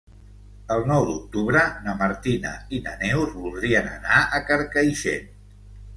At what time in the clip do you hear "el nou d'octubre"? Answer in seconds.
0.75-1.61